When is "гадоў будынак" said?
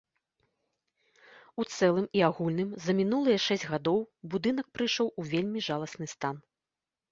3.75-4.67